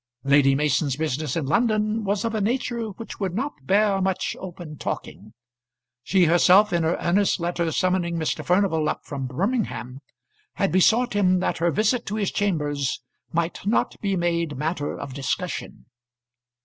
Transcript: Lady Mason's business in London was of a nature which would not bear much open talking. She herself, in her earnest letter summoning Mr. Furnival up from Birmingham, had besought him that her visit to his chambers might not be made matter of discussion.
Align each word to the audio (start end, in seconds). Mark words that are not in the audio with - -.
Lady 0.23 0.55
Mason's 0.55 0.95
business 0.95 1.35
in 1.35 1.45
London 1.45 2.03
was 2.03 2.25
of 2.25 2.33
a 2.33 2.41
nature 2.41 2.87
which 2.89 3.19
would 3.19 3.35
not 3.35 3.53
bear 3.67 4.01
much 4.01 4.35
open 4.39 4.75
talking. 4.75 5.31
She 6.01 6.25
herself, 6.25 6.73
in 6.73 6.81
her 6.81 6.97
earnest 6.99 7.39
letter 7.39 7.71
summoning 7.71 8.17
Mr. 8.17 8.43
Furnival 8.43 8.89
up 8.89 9.05
from 9.05 9.27
Birmingham, 9.27 9.99
had 10.53 10.71
besought 10.71 11.13
him 11.13 11.39
that 11.41 11.59
her 11.59 11.69
visit 11.69 12.07
to 12.07 12.15
his 12.15 12.31
chambers 12.31 13.03
might 13.31 13.63
not 13.67 13.95
be 14.01 14.15
made 14.15 14.57
matter 14.57 14.97
of 14.97 15.13
discussion. 15.13 15.85